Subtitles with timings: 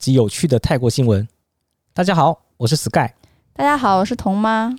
[0.00, 1.28] 及有趣的泰国新闻。
[1.92, 3.10] 大家好，我是 Sky。
[3.52, 4.74] 大家好，我是童妈。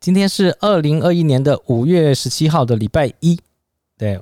[0.00, 3.38] 今天是二零二一年的五月十七号的礼拜一。
[3.96, 4.20] 对，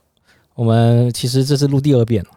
[0.55, 2.31] 我们其实这是录第二遍了。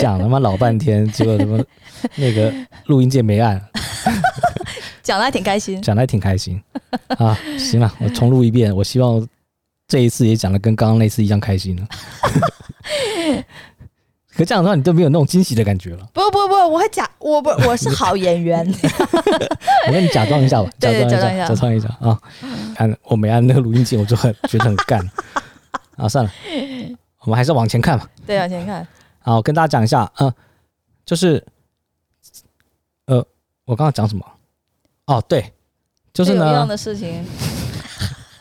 [0.00, 1.64] 讲了嘛老半天，结果什么
[2.16, 2.52] 那个
[2.86, 3.64] 录音键没按。
[5.04, 6.60] 讲的还挺开心，讲的还挺开心
[7.16, 7.38] 啊！
[7.56, 8.74] 行了，我重录一遍。
[8.74, 9.24] 我希望
[9.86, 11.86] 这一次也讲的跟刚刚那次一样开心了。
[14.36, 16.06] 可这样的话，你都没有那种惊喜的感觉了。
[16.12, 18.66] 不不不，我还假，我不，我是好演员。
[19.88, 22.20] 我跟你假装一下吧，假装一下，假装一下啊！
[22.76, 25.00] 按我没按那个录音键，我就很觉得很干
[25.96, 26.06] 啊！
[26.06, 26.30] 算了，
[27.20, 28.06] 我们还是往前看吧。
[28.26, 28.86] 对，往前看。
[29.20, 30.34] 好，跟大家讲一下，嗯、呃，
[31.06, 31.42] 就是
[33.06, 33.16] 呃，
[33.64, 34.24] 我刚刚讲什么？
[35.06, 35.50] 哦，对，
[36.12, 36.46] 就是呢。
[36.46, 37.24] 有用的事情。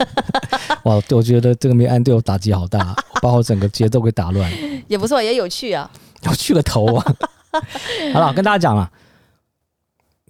[0.84, 4.52] 哇，我觉得这个没按对我打击好大， 把我整个节奏给打乱。
[4.88, 5.90] 也不错，也有趣啊。
[6.24, 7.16] 有趣个头啊！
[8.14, 8.92] 好了，跟大家讲了，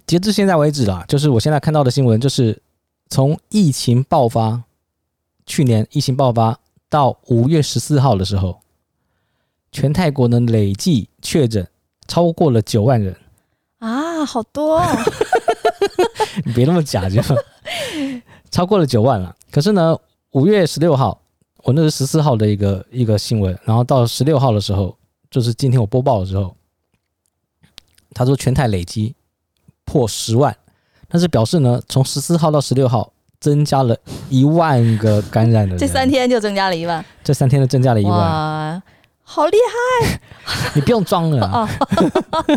[0.06, 2.62] 截至现在为止啦，就是我现在看到的新闻，就是
[3.10, 4.64] 从疫情爆发，
[5.46, 8.60] 去年疫情爆发到五月十四号的时候，
[9.72, 11.68] 全泰国呢累计确诊
[12.08, 13.16] 超过了九万人
[13.80, 14.86] 啊，好多哦！
[16.44, 17.22] 你别那么假，就
[18.56, 19.36] 超过了九万了。
[19.52, 19.98] 可是呢，
[20.32, 21.20] 五月十六号。
[21.66, 24.96] 我那是十四号的一个一个新闻，然后到十六号的时候，
[25.32, 26.56] 就是今天我播报的时候，
[28.14, 29.16] 他说全台累积
[29.84, 30.56] 破十万，
[31.08, 33.98] 但是表示呢，从十四号到十六号增加了
[34.30, 38.84] 一万个感染的人，这三天就增加了一万，这三天就增加了一万，哇，
[39.24, 39.58] 好厉
[40.04, 40.20] 害！
[40.76, 41.68] 你不用装了啊。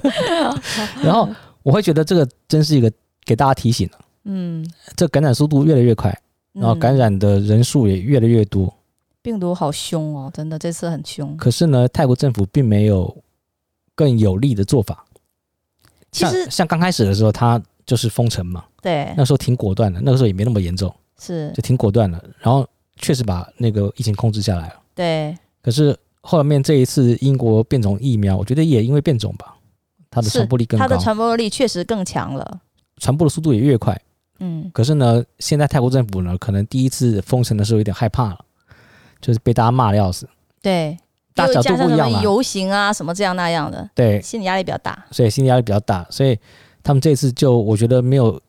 [1.03, 1.31] 然后
[1.63, 2.93] 我会觉得这个真是一个
[3.25, 6.17] 给大家提醒了，嗯，这感染速度越来越快，
[6.53, 8.73] 然后感染的人数也越来越多。
[9.23, 11.37] 病毒好凶哦，真的这次很凶。
[11.37, 13.15] 可是呢，泰国政府并没有
[13.95, 15.05] 更有力的做法。
[16.11, 22.23] 其实像，像刚开始的时候，他就是封城嘛，对，那时候挺果断的，那个时候也没那么严重，是就挺果断的。
[22.39, 24.75] 然后确实把那个疫情控制下来了。
[24.95, 25.37] 对。
[25.61, 29.57] 可是后面这一次英国变种疫苗，我觉得也因为变种吧，
[30.11, 32.61] 它的传播力更高，它的传播力确实更强了，
[32.99, 34.01] 传播的速度也越快。
[34.39, 34.71] 嗯。
[34.75, 38.39] 可是呢，现在泰国政府呢，可能第一次封城的时候有点害怕了。
[39.21, 40.29] 就是被大家骂的要死，
[40.63, 40.97] 对，
[41.35, 46.39] 大角度不一样嘛，游行啊什么这样那样的，对，心理压力比较大，所以心理压力比较大，所以
[46.85, 48.41] 他们这次就我觉得没有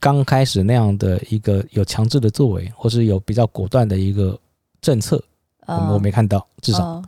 [0.00, 4.36] 刚开始那样的一个有强制的作为，或是有比较果断的一个
[4.80, 5.22] 政策，
[5.68, 7.00] 我没看到，至少，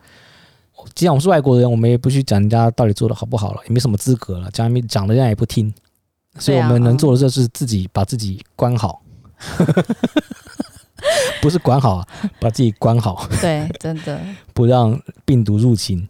[0.95, 5.75] 既然我们是外国人，我们也不去讲人家到底做的好不好了，也没什么资格了，讲讲的人家也不听，
[6.41, 9.01] 所以我们能做的就是自己把自己关好。
[11.41, 12.07] 不是管好啊，
[12.39, 13.27] 把自己关好。
[13.41, 14.21] 对，真的
[14.53, 16.07] 不让病毒入侵，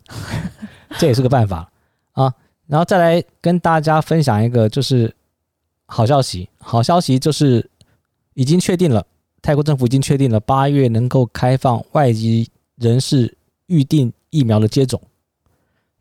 [0.99, 1.71] 这也是个办法
[2.13, 2.33] 啊。
[2.67, 5.15] 然后再来跟大家分享一个，就是
[5.87, 6.49] 好消息。
[6.59, 7.71] 好消息就是
[8.35, 9.07] 已经确定了，
[9.41, 13.37] 泰国政府已经确定了八月能够开放外籍人士
[13.67, 15.01] 预定疫苗的接种。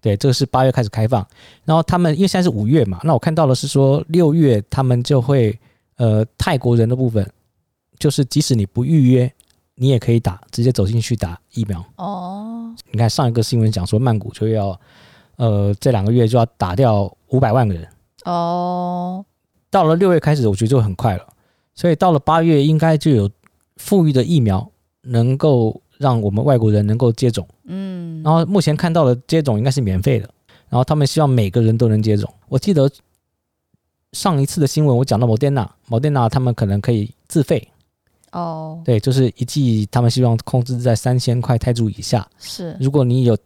[0.01, 1.25] 对，这个是八月开始开放。
[1.65, 5.57] 然后他们因为现在是五月嘛，那我看到的是说六月他们就会
[5.97, 7.29] 呃泰国人的部分。
[7.99, 9.29] 就是即使你不预约，
[9.75, 11.83] 你也可以打，直接走进去打疫苗。
[11.97, 14.79] 哦，你看上一个新闻讲说，曼谷就要，
[15.35, 17.85] 呃，这两个月就要打掉五百万个人。
[18.23, 19.25] 哦，
[19.69, 21.27] 到了六月开始，我觉得就很快了。
[21.75, 23.29] 所以到了八月，应该就有
[23.75, 24.71] 富裕的疫苗
[25.01, 27.47] 能够让我们外国人能够接种。
[27.65, 30.27] 嗯，然后目前看到的接种应该是免费的，
[30.69, 32.33] 然后他们希望每个人都能接种。
[32.47, 32.89] 我记得
[34.13, 37.67] 上一次的新闻，我讲到莫德纳，莫德纳他们可能可以自费。
[38.31, 42.27] 哦，oh, 对，就是一剂，他们希望控制在三千块泰铢以下。
[42.37, 43.37] 是，如果你有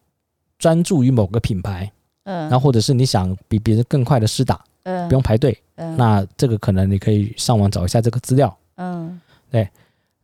[0.60, 1.90] 专注于某个品牌，
[2.26, 9.68] 嗯，然后或者是你想比别人更快的施打，嗯，不用排队，嗯，那这个可能你可以上网找一下这个资料，嗯，对。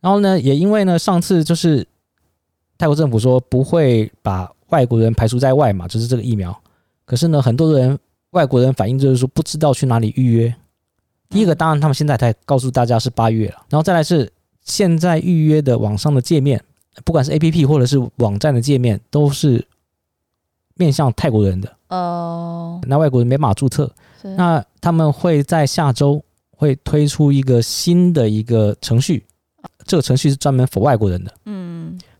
[0.00, 1.86] 然后呢，也因为呢，上次就是
[2.80, 6.58] 泰国政府说不会把外国人排除在外嘛，就是这个疫苗。
[7.04, 7.98] 可是呢，很多人
[8.30, 10.54] 外国人反映就是说不知道去哪里预约。
[11.28, 14.32] 第一个，当然他们现在才告诉大家是八月了，然后再来是。
[14.62, 16.62] 现在预约的网上的界面，
[17.04, 19.66] 不管是 APP 或者是网站的界面，都是
[20.74, 23.90] 面向泰国人的，哦，那外国人没办法注册，
[24.36, 29.24] 那他们会在下周会推出一个新的一个程序，
[29.86, 31.59] 这个程序是专门 for 外国人的，嗯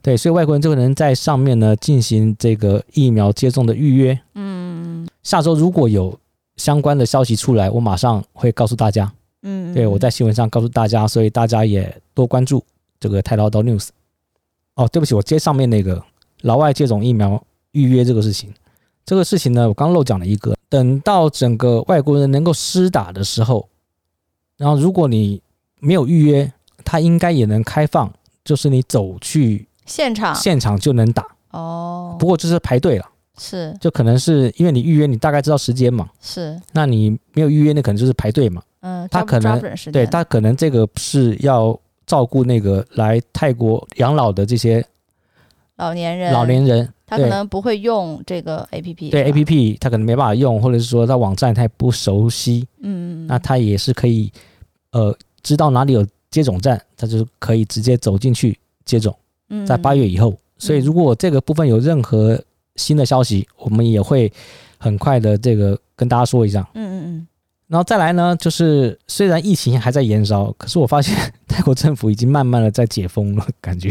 [0.02, 4.18] 对，所以外国人就能在上面呢进行这个疫苗接种的预约。
[4.34, 6.18] 嗯下周如果有
[6.56, 9.12] 相关的消息出来，我马上会告诉大家。
[9.42, 12.62] 嗯，对，我在新闻上告诉大家，所以大家也多关注
[12.98, 13.88] 这个太唠叨 news。
[14.74, 16.02] 哦，对不起，我接上面那个
[16.42, 17.42] 老外接种疫苗
[17.72, 18.52] 预约这个事情，
[19.04, 20.54] 这个事情呢，我刚漏讲了一个。
[20.68, 23.68] 等到整个外国人能够施打的时候，
[24.56, 25.42] 然后如果你
[25.80, 26.52] 没有预约，
[26.84, 28.12] 他应该也能开放，
[28.44, 30.32] 就是你走去现场？
[30.34, 31.26] 现场就能打。
[31.50, 33.04] 哦，不过就是排队了，
[33.36, 33.76] 是。
[33.80, 36.08] 就可能是因为你预约，你大概知道时间嘛。
[36.20, 38.62] 是，那你没有预约，那可能就是排队嘛。
[38.82, 39.60] 嗯，他可能
[39.92, 44.84] 对他可能这个是要照顾那个来泰国养老的这些
[45.76, 54.32] 老年人，老年人，他可能不会用这个 A P P，对 A P P 他可能没办法用，或者是说他网站他也不熟悉，嗯嗯，那他也是可以
[54.92, 59.18] 呃知道哪里有接种站，他就是可以直接走进去接种，嗯
[59.66, 60.34] 在八月以后。
[60.58, 62.38] 所以如果这个部分有任何
[62.76, 64.30] 新的消息，我们也会
[64.78, 66.68] 很快的这个跟大家说一下。
[66.74, 67.26] 嗯嗯嗯，
[67.66, 71.16] 然后再来呢，就是虽然疫情还在延烧，可是我发现
[71.48, 73.90] 泰国政府已经慢慢的在解封了，感觉。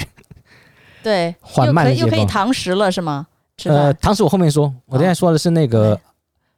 [1.01, 3.25] 对， 缓慢的又可以又可以解封堂食了是吗？
[3.57, 6.01] 吃呃，堂食我后面说，我现在说的是那个对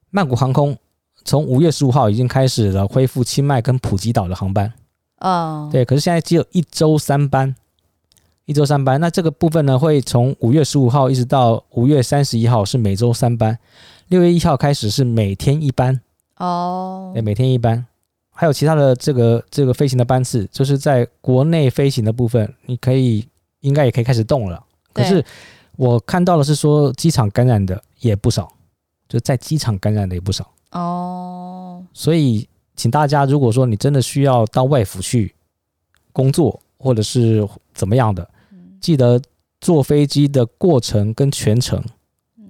[0.09, 0.77] 曼谷航空，
[1.23, 4.71] 从五月十五号已经开始了恢复清迈跟普吉岛的航班。
[5.19, 7.55] 哦，对，可是现在只有一周三班，
[8.51, 9.01] 一周三班。
[9.01, 13.57] 那这个部分呢，会从五月十五号一直到五月三十一号是每周三班，
[14.09, 15.99] 六月一号开始是每天一班，
[16.37, 17.85] 哦对，，每天一班。
[18.33, 23.27] 还有其他的这个这个飞行的班次，就是在国内飞行的部分，你可以
[23.59, 24.63] 应该也可以开始动了。
[24.93, 25.23] 可是
[25.77, 28.51] 我看到的是说，机场感染的也不少，
[29.07, 30.49] 就在机场感染的也不少。
[30.71, 35.35] 哦，所以，请大家如果说你真的需要到外府去
[36.11, 38.27] 工作，或者是怎么样的，
[38.81, 39.21] 记得
[39.61, 41.81] 坐飞机的过程跟全程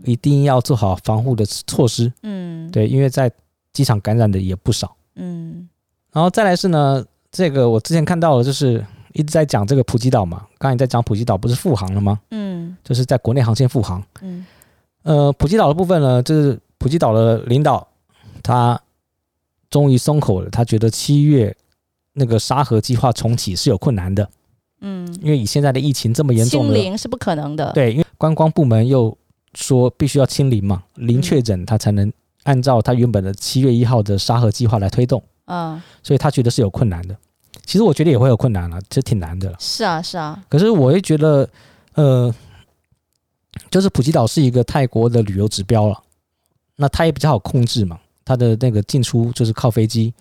[0.04, 2.12] 一定要做好防护的措施。
[2.24, 3.32] 嗯，，对，因为在
[3.74, 4.96] 机场感染的也不少。
[5.16, 5.70] 嗯
[6.12, 8.84] 然后再来是呢，这个我之前看到了，就是
[9.14, 10.48] 一直在讲这个普吉岛嘛。
[10.58, 12.20] 刚才你在讲普吉岛不是复航了吗？
[12.32, 14.04] 嗯就是在国内航线复航。
[14.22, 14.46] 嗯
[15.04, 17.88] 呃，普吉岛的部分呢，就是普吉岛的领导
[18.44, 18.80] 他
[19.70, 21.56] 终于松口了，他觉得七月
[22.14, 24.30] 那个沙盒计划重启是有困难的，
[24.82, 29.16] 嗯，因为以现在的疫情这么严重清，零是不可能的，，对，因为观光部门又
[29.54, 32.12] 说必须要清零嘛，零确诊他才能
[32.44, 37.16] 按照他原本的七月一号的沙盒计划来推动，嗯，所以他觉得是有困难的。
[37.64, 39.54] 其实我觉得也会有困难了，其实挺难的。
[39.60, 41.48] 是啊是啊，可是我会觉得，
[41.94, 42.34] 呃，
[43.70, 46.02] 就是普吉岛是一个泰国的旅游指标了，
[46.78, 50.14] 那它也比较好控制嘛，它的那个进出就是靠飞机，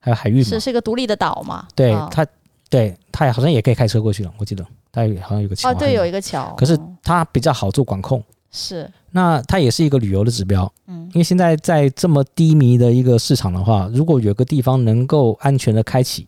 [0.00, 0.44] 还有海域嘛。
[0.44, 2.26] 是，是一个独立的岛嘛，对哦它，
[2.68, 11.08] 对它也好像也可以开车过去了，我记得它也好像有个桥，哦，对，有一个桥，可是嗯它比较好做管控，是，那它也是一个旅游的指标，嗯。
[11.14, 16.26] 因为现在在这么低迷的一个市场的话，如果有个地方能够安全的开启，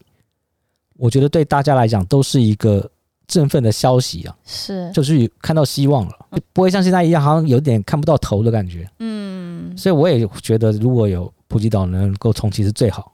[0.96, 2.90] 我觉得对大家来讲都是一个
[3.26, 4.34] 振奋的消息啊。
[4.46, 6.12] 是，就是看到希望了，
[6.54, 8.88] 不会像现在一样，好像有点看不到头的感觉。
[9.00, 9.76] 嗯。
[9.76, 13.12] 所以我也觉得，如果有普吉岛能够重启是最好。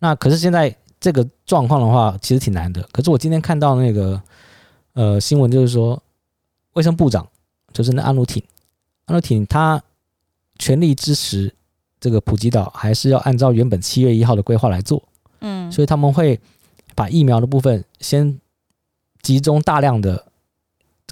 [0.00, 2.82] 那可是现在这个状况的话，其实挺难的。
[2.92, 4.20] 可是我今天看到那个
[4.94, 6.02] 呃新闻，就是说
[6.72, 7.26] 卫生部长
[7.72, 8.42] 就是那安鲁挺，
[9.04, 9.82] 安鲁挺他
[10.58, 11.54] 全力支持
[12.00, 15.02] 这个普吉岛，还是要按照原本七月一号的规划来做。
[15.40, 16.40] 嗯，所以他们会
[16.94, 18.40] 把疫苗的部分先
[19.22, 20.26] 集中大量的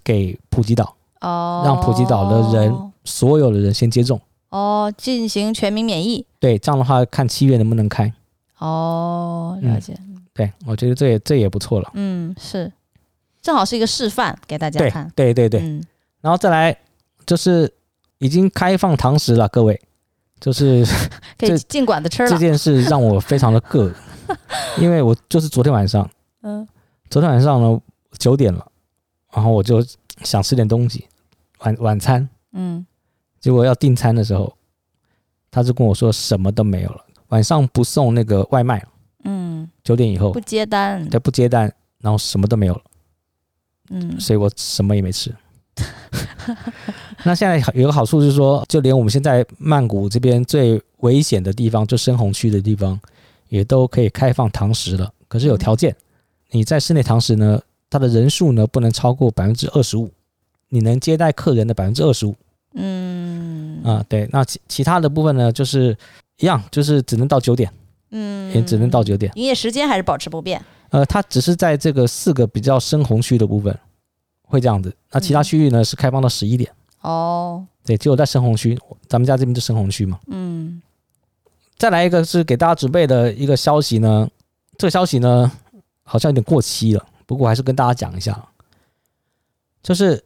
[0.03, 0.97] 给普吉岛。
[1.21, 8.13] 哦，让普吉岛的人所有的人先接种，哦进行全民免疫，对，这样的话看七月能不能开。
[8.59, 9.99] 哦，嗯了解，
[10.33, 11.91] 对，我觉得这也这也不错了。
[11.95, 12.71] 嗯，是，
[13.43, 15.83] 正好是一个示范给大家看，对对对，嗯。
[16.21, 16.77] 然后再来
[17.27, 17.71] 就是
[18.19, 19.79] 已经开放堂食了，各位，
[20.41, 20.85] 就是
[21.39, 23.93] 可以这尽管的吃了，这件事让我非常的膈，
[24.81, 26.09] 因为我就是昨天晚上，
[26.43, 26.67] 嗯
[27.11, 27.81] 昨天晚上呢
[28.19, 28.67] 九点了，
[29.33, 29.85] 然后我就
[30.23, 31.07] 想吃点东西，
[31.59, 32.87] 晚晚餐，嗯。
[33.41, 34.57] 结果要订餐的时候，
[35.51, 38.85] 他就跟我说什么都没有了，晚上不送那个外卖，
[39.25, 40.33] 嗯，九点以后。
[40.33, 42.83] 不接单，对，不接单，然后什么都没有了，
[43.91, 44.21] 嗯。
[44.21, 45.35] 所以我什么也没吃。
[47.25, 53.01] 那现在有个好处就是说，就连我们现在曼谷这边最危险的地方，就深红区的地方，
[53.49, 55.13] 也都可以开放堂食了。
[55.27, 55.97] 可是有条件，
[56.51, 60.11] 你在室内堂食呢，它的人数呢不能超过百分之二十五，
[60.69, 62.37] 你能接待客人的百分之二十五。
[62.75, 63.83] 嗯。
[63.83, 65.97] 啊、对，那其其他的部分呢，就是
[66.39, 67.73] 一样，就是只能到九点，
[68.11, 69.33] 嗯，也只能到九点。
[69.37, 70.63] 营业时间还是保持不变。
[70.91, 73.77] 呃，它只是在这个四个比较深红区的部分
[74.43, 76.71] 会这样子，那其他区域呢是开放到十一点。
[77.01, 80.19] 哦，对，只有在深红区，咱们家这边就深红区嘛。
[80.29, 80.81] 嗯
[81.77, 84.29] 再来一个是给大家准备的一个消息呢，
[84.79, 85.51] 这个消息呢
[86.05, 88.49] 好像有点过期了，不过还是跟大家讲一下，
[89.83, 90.23] 就是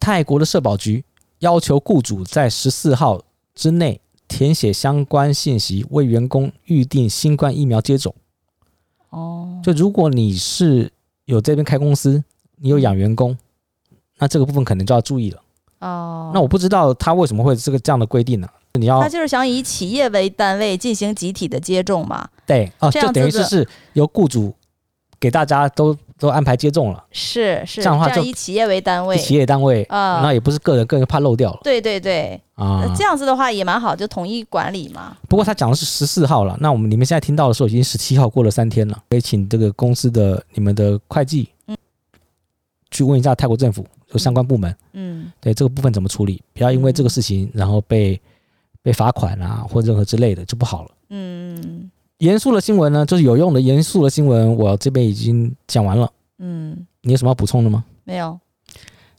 [0.00, 1.04] 泰国的社保局
[1.38, 3.22] 要求雇主在十四号
[3.54, 4.00] 之内
[4.32, 8.14] 填写相关信息，为员工预定新冠疫苗接种。
[9.10, 10.90] 哦，就如果你是
[11.26, 12.24] 有这边开公司，
[12.56, 13.36] 你有养员工，
[14.18, 15.42] 那这个部分可能就要注意了。
[15.80, 22.26] 哦，那我不知道他为什么会这个这样的规定呢、你要他就是想以企业为单位进行集体的接种嘛？
[22.46, 24.54] 对哦，这样就等于子的是是由雇主
[25.20, 31.58] 给大家都都安排接种了，是是，这样的话就以企业为单位，企业单位，啊那也不是个人，个人怕漏掉了。
[31.64, 32.84] 对对对，啊。
[32.86, 32.94] 那。
[32.94, 35.16] 这样子的话也蛮好，就统一管理嘛。
[35.28, 41.76] 不过他讲的是十四号了，那我们你们现在听到的时候已经十七号过了三天了，可以请这个公司的你们的会计，嗯。
[42.92, 45.32] 去问一下泰国政府有相关部门，嗯。
[45.40, 48.20] 对这个部分怎么处理，不要因为这个事情然后被
[48.80, 50.90] 被罚款啊或任何之类的就不好了。
[51.10, 51.90] 嗯
[52.22, 56.08] 严肃的新闻呢，就是有用的严肃的新闻，我这边已经讲完了。
[56.38, 57.84] 嗯，你有什么要补充的吗？
[58.04, 58.38] 没有，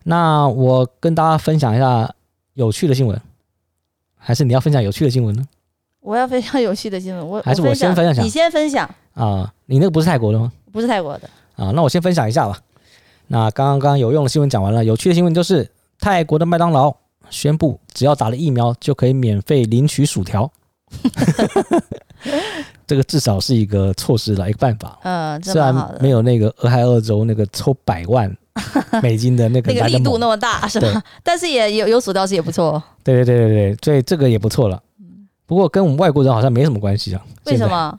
[0.04, 2.10] 那我跟大家分享一下
[2.54, 3.22] 有趣的新闻，
[4.16, 5.46] 还是你要分享有趣的新闻呢？
[6.00, 10.54] 我要分享有趣的新闻，我还是我先分享你先分享，啊，你那个不是泰国的吗？
[10.72, 11.30] 不是泰国的。
[11.58, 12.58] 啊，那我先分享一下吧。
[13.28, 15.70] 那刚刚刚刚有用的新闻讲完了，有趣的新闻就是
[16.00, 16.96] 泰国的麦当劳
[17.30, 20.50] 宣布，只要打了疫苗就可以免费领取薯条。
[22.94, 25.00] 这个至少是一个措施了，一个办法。
[25.02, 25.74] 嗯，这虽然。
[26.00, 28.32] 没有那个俄亥俄州那个抽百万
[29.02, 31.04] 美金的那个 力度那么大是吧？
[31.24, 32.82] 但是也有有所倒是也不错。
[33.04, 34.80] 对对对对对，所以这个也不错了。
[35.48, 37.26] 不过跟我们外国人好像没什么关系啊。
[37.46, 37.68] 为什？
[37.68, 37.98] 么？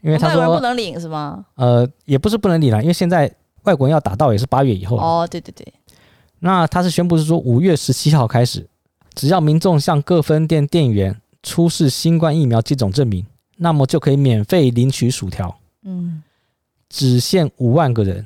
[0.00, 1.44] 因为他外国人不，能领是吗？
[1.56, 3.30] 呃，也不是不能领了，因为现在
[3.64, 4.96] 外国人要打到也是八月以后。
[4.96, 5.70] 哦，对对对，
[6.38, 8.66] 那他是宣布是说五月十七号开始，
[9.14, 13.26] 只要民众向各分店店员出示新冠疫苗接种证明，
[13.62, 16.22] 那么就可以免费领取薯条，嗯，
[16.88, 18.24] 只限五万个人，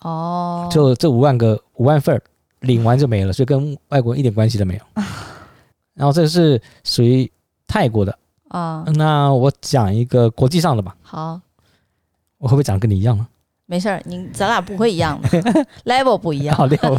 [0.00, 2.20] 哦，就这五万个五万份儿
[2.60, 4.82] 领完就没了，所以跟外国人一点关系都没有。
[5.94, 7.30] 然后这是属于
[7.68, 8.18] 泰国的。
[8.48, 11.40] 啊，那我讲一个国际上的吧，好，
[12.38, 13.26] 我会不会讲得跟你一样呢？
[13.66, 15.28] 没事儿，你咱俩不会一样的，
[15.86, 16.56] level 不一样。
[16.56, 16.78] 好溜，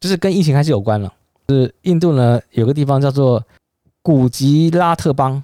[0.00, 1.12] 就是跟疫情还是有关了。
[1.48, 3.44] 就是印度呢，有个地方叫做
[4.06, 5.42] 古吉拉特邦，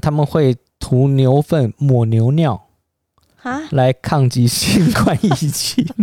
[0.00, 2.68] 他们会涂牛粪、抹牛尿
[3.42, 5.86] 啊，来抗击新冠疫情。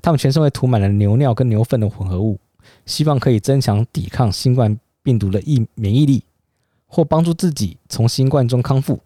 [0.00, 2.38] 他们全身会涂满了牛尿跟牛粪的混合物，
[2.86, 6.22] 希望可以增强抵抗新冠病毒的疫免疫力，
[6.86, 9.00] 或帮助自己从新冠中康复。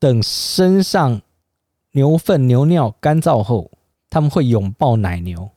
[0.00, 1.22] 等身上
[1.92, 3.70] 牛粪、牛尿干燥后，
[4.10, 5.52] 他们会拥抱奶牛，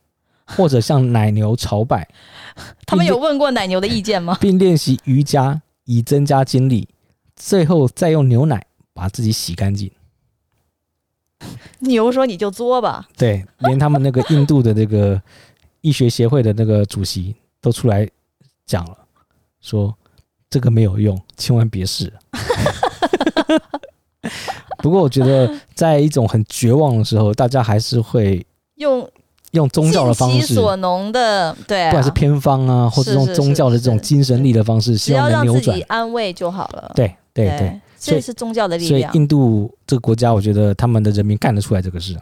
[0.55, 2.07] 或者向奶牛朝拜。
[2.85, 4.37] 他们有问过奶牛的意见吗？
[4.39, 6.87] 并练习瑜伽以增加精力，
[7.35, 9.89] 最后再用牛奶把自己洗干净。
[11.79, 15.19] 牛说你就作吧，对，连他们那个印度的那个
[15.81, 18.07] 医学协会的那个主席都出来
[18.65, 18.97] 讲了，
[19.59, 19.95] 说
[20.49, 22.13] 这个没有用，千万别试。
[24.77, 29.09] 不过我觉得，在一种很绝望的时候，大家还是会用
[29.51, 35.81] 用宗教的方式，尽其所能的，对、啊，不管是偏方啊，或者用宗教的这种精神力的方式，只希望能自己扭转。
[35.87, 36.91] 安慰就好了。
[36.95, 39.01] 对对对，这是宗教的力量。
[39.01, 42.15] 所以印度这个国家，我觉得他们的人民干得出来这个事，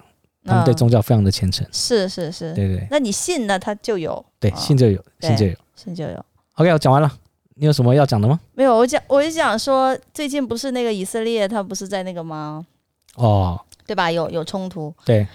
[0.44, 1.66] 他们对嗯宗教非常的虔诚。
[1.72, 5.56] 是是是，对对那你信呢，他就有，对，啊信就有，信就有。
[5.76, 6.26] 信就有。
[6.56, 7.10] OK，我讲完了，
[7.56, 8.40] 你有什么要讲的吗？
[8.54, 12.66] 没有，我讲我就讲说，最近不是那个以色列，他不是在那个吗？
[13.16, 14.12] 哦，对吧？
[14.12, 15.26] 有有冲突，对，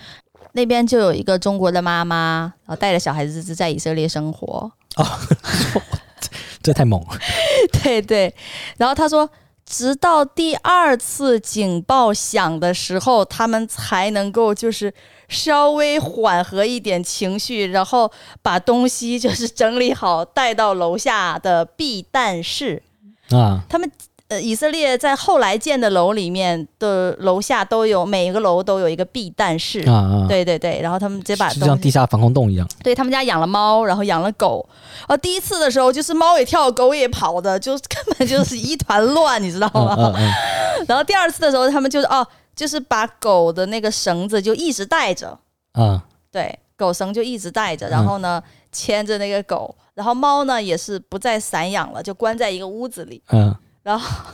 [0.55, 4.73] 那边就有一个中国的妈妈，然后带着小孩子在以色列生活。
[4.97, 5.05] 哦
[6.63, 7.09] 这太猛了。
[7.83, 8.35] 对对，
[8.79, 9.29] 然后他说，
[9.67, 14.95] 直到第二次警报响的时候，他们才能够就是
[15.29, 22.83] 稍微缓和一点情绪，然后把东西就是整理好，带到楼下的避难室。
[23.31, 23.91] 啊，他们
[24.28, 29.81] 呃，以色列在后来建的楼里面的楼下都有，每一个楼都有一个避弹室。
[29.88, 32.66] 啊啊，对对对，然后他们直接把就像，地下防空洞一样。
[32.83, 34.66] 对他们家养了猫，然后养了狗。
[35.07, 39.95] 啊，第一次的时候就是猫也跳，狗也跑的，就 根本就是一团乱，你知道嗯吗？
[39.99, 40.33] 嗯嗯，
[40.88, 42.26] 然后第二次的时候，他们就是哦，
[42.57, 45.38] 就是把狗的那个绳子就一直带着，
[45.73, 46.02] 啊，
[46.33, 53.23] 对，狗绳就一直带着，然后呢牵着那个狗，然后猫呢也是不再散养了，就关在一个屋子里。
[53.31, 53.54] 嗯，
[53.85, 54.25] 然后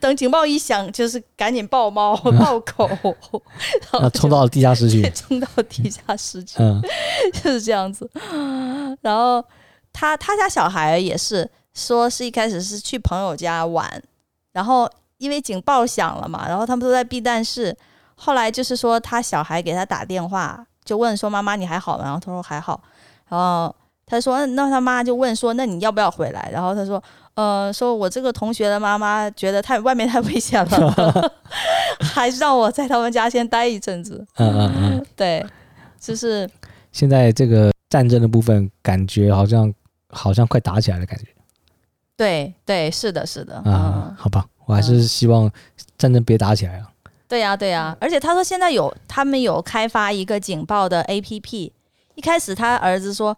[0.00, 2.88] 等警报一响，就是赶紧抱猫抱狗，
[3.92, 6.80] 然后冲到地下室去，冲到地下室去，嗯，
[7.34, 8.08] 就是这样子。
[9.02, 9.44] 然后
[9.92, 14.02] 他他家小孩也是说是一开始是去朋友家玩，
[14.52, 17.76] 然后因为警报响了嘛，然后他们都在避难室。
[18.14, 22.78] 后来就是说，他小孩给他打电话，就问说：“妈妈，你还好吗？”然后他说：“还好。”
[23.30, 23.74] 然后
[24.04, 27.02] 他说：“那他妈就问说：‘那你要不要回来？’然后他说
[27.34, 31.32] ：‘呃，说我这个同学的妈妈觉得太外面太危险了，
[32.00, 35.44] 还是让我在他们家先待一阵子。’嗯嗯嗯，对，
[35.98, 36.48] 就是
[36.92, 39.72] 现在这个战争的部分，感觉好像
[40.10, 41.26] 好像快打起来的感觉。
[42.16, 43.56] 对对，是的，是的。
[43.56, 45.50] 啊、嗯，好吧，我还是希望
[45.96, 46.86] 战争别打起来了。
[47.26, 51.70] 对呀、啊，对呀、啊，而且他说现在有他们有开发一个警报的 APP。
[52.16, 53.34] 一开始他儿子说，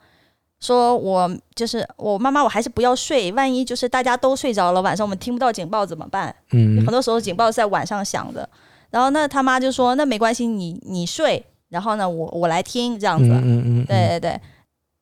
[0.62, 6.34] 说我就是我妈妈，我还是不要睡，万一就是大家都睡着了，晚上我们听不到警报怎么办？
[6.52, 8.48] 嗯，很多时候警报是在晚上响的。
[8.90, 13.28] 然后那他妈就说，那没关系，你你睡，然后呢我我来听这样子。
[13.28, 14.40] 嗯嗯，嗯，对对对。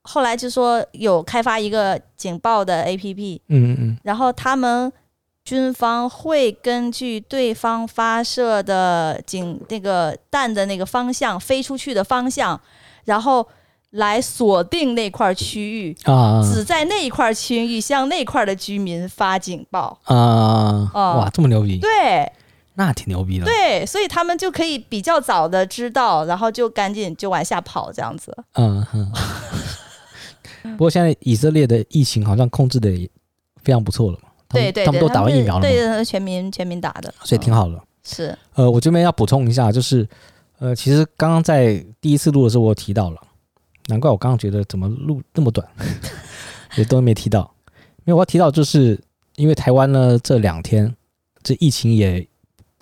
[0.02, 3.40] 后来就说有开发一个警报的 APP。
[3.48, 3.98] 嗯嗯嗯。
[4.02, 4.92] 然后他们。
[5.42, 12.60] 军方会根据对方发射的警那个弹的那个方向飞出去的方向，
[13.06, 13.44] 然后
[13.90, 20.90] 来锁定那块区域啊，只在那一块区域向那块的居民发警报啊！
[20.94, 21.78] 哇，这么牛逼！
[21.78, 22.30] 对，
[22.75, 23.44] 那挺牛逼的。
[23.44, 28.37] 对，所以他们就可以比较早的知道，然后就赶紧就往下跑这样子。
[28.54, 29.12] 嗯嗯。
[30.76, 33.09] 不过现在以色列的疫情好像控制的也
[33.62, 34.28] 非常不错了嘛。
[34.49, 37.75] 对对对，他们都打完疫苗了，对，全民全民打的，所以挺好的。
[37.75, 40.06] 嗯、是，呃，我这边要补充一下，就是，
[40.59, 43.16] 呃，其实刚刚在第一次录的时候我提到了，
[43.87, 45.66] 难怪我刚刚觉得怎么录那么短，
[46.76, 47.52] 也都没提到。
[48.04, 48.99] 因为我要提到，就是
[49.36, 50.95] 因为台湾呢这两天
[51.43, 52.26] 这疫情也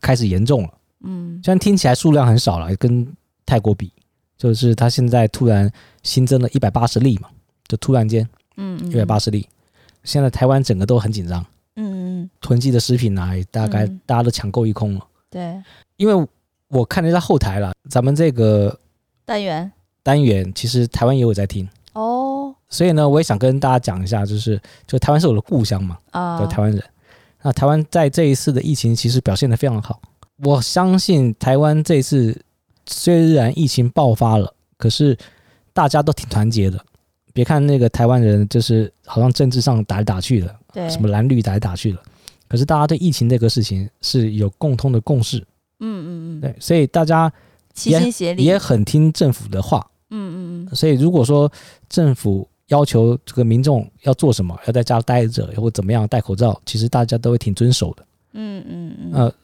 [0.00, 0.70] 开始严重了，
[1.04, 3.06] 嗯，虽然听起来数量很少了，跟
[3.44, 3.92] 泰国比，
[4.36, 5.70] 就是它现在突然
[6.02, 7.28] 新增了一百八十例嘛，
[7.66, 9.46] 就突然间，嗯，一百八十例，
[10.04, 11.44] 现在台湾整个都很紧张。
[11.76, 15.06] 嗯，囤积的食品啊，大概大家都抢购一空了。
[15.30, 15.62] 对，
[15.96, 16.28] 因为
[16.68, 18.78] 我看了一下后台了，咱们这个
[19.24, 19.70] 单元
[20.08, 21.68] 单元其实台湾也有在听。
[21.92, 26.82] 哦，所以呢，我也想跟大家讲一下，就是就台湾是我的故乡嘛，啊，台湾人，
[27.42, 30.00] 那台湾在这一次的疫情其实表现得非常好，
[30.38, 32.40] 我相信台湾这一次
[32.86, 35.14] 虽然疫情爆发了，可是
[35.74, 36.82] 大家都挺团结的。
[37.34, 41.98] 别看那个台湾人，就是好像政治上打来打去的，对，什么蓝绿打来打去的，
[42.48, 45.38] 可是大家对疫情这个事情是有共通的共识，
[45.80, 47.32] 嗯嗯嗯，对，所以大家
[47.74, 51.50] 齐心协力，也很听政府的话，嗯嗯嗯，所以如果说
[51.88, 59.34] 政府要求这个民众要做什么，要在家待着或怎么样戴口罩，其实大家都会挺遵守的，嗯嗯嗯，呃，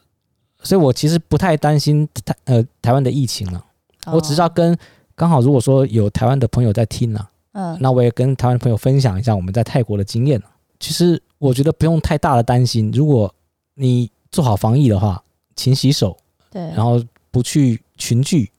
[0.61, 3.63] 所以我其实不太担心台呃台湾的疫情了，
[4.11, 4.77] 我只是要跟
[5.15, 7.27] 刚好如果说有台湾的朋友在听呢。
[7.57, 10.43] 嗯，那我也跟台湾朋友分享一下我们在泰国的经验。
[10.77, 13.33] 其实我觉得不用太大的担心，如果
[13.75, 15.23] 你做好防疫的话，
[15.55, 16.17] 勤洗手，
[16.51, 17.01] 对，然后
[17.31, 18.51] 不去群聚，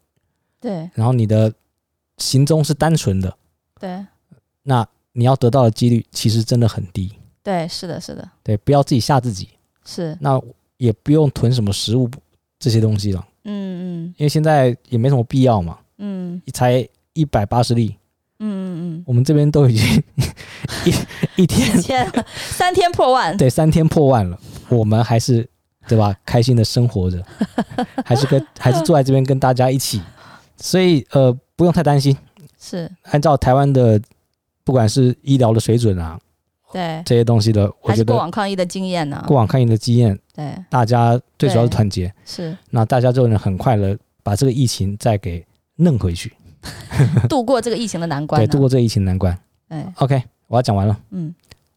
[0.59, 1.53] 对，然后你的
[2.19, 3.37] 行踪是单纯的，
[3.81, 4.05] 对，
[4.63, 7.13] 那你要得到的几率其实真的很低。
[7.43, 9.49] 对，是的，是的，对，不要自己吓自己。
[9.85, 10.41] 是，那
[10.79, 12.11] 也不用囤什么食物
[12.59, 13.25] 这些东西了。
[13.45, 15.79] 嗯嗯，因为现在也没什么必要嘛。
[15.99, 17.97] 嗯，才一百八十粒。
[18.39, 20.03] 嗯嗯嗯，我们这边都已经
[21.37, 21.81] 一一天
[22.51, 25.49] 三天破万，对，三天破万了，我们还是
[25.89, 26.15] 对吧？
[26.25, 27.25] 开心的生活着，
[28.05, 30.03] 还是跟还是坐在这边跟大家一起，
[30.59, 32.17] 所以呃不用太担心，
[32.61, 34.01] 是按照台湾的
[34.63, 36.19] 不管是医疗的水准啊，
[36.73, 45.45] 对这些东西的，我觉得过往抗疫的经验呢，过往抗疫的经验，对大家最主要是团结，是那大家就能很快的把这个疫情再给
[45.77, 46.33] 弄回去。
[47.29, 49.39] 度过这个疫情的难关，对，度过这个疫情难关。
[49.69, 50.99] 哎，OK，我要讲完了。
[51.11, 51.33] 嗯，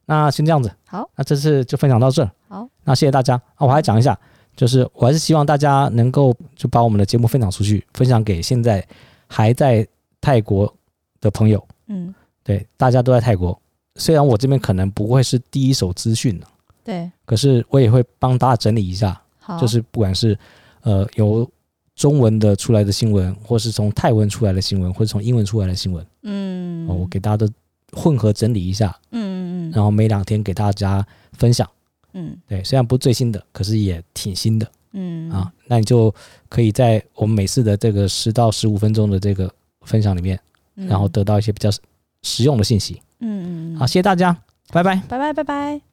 [0.05, 0.71] 那先这样子。
[0.87, 2.27] 好，那这次就分享到这。
[2.47, 3.35] 好，那谢谢大家。
[3.55, 4.17] 啊，我还讲一下，
[4.55, 8.83] 就是我还是希望大家能够就把我们的节目分享出去，分享给现在
[9.29, 9.87] 还在
[10.19, 10.75] 泰国
[11.21, 11.65] 的朋友。
[11.87, 12.13] 嗯，
[12.43, 13.57] 对，大家都在泰国，
[13.95, 16.37] 虽然我这边可能不会是第一手资讯，
[16.83, 19.21] 对，可是我也会帮大家整理一下。
[19.59, 20.37] 就是不管是
[20.81, 21.49] 呃由。
[21.95, 27.45] 中文的出来的新闻，或是从泰文出来的新闻，或者从英文出来的新闻，嗯，我给大家都
[27.91, 31.69] 混合整理一下，嗯嗯嗯，然后每两天给大家分享，
[32.13, 36.13] 嗯，对，虽然不是最新的，可是也挺新的，嗯啊，那你就
[36.47, 40.39] 可以在我们每次的这个十到十五分钟的这个分享里面，
[40.75, 41.69] 然后得到一些比较
[42.23, 43.02] 实用的信息。
[43.19, 44.36] 嗯嗯，好，谢谢大家，
[44.71, 45.88] 拜拜，拜拜拜拜。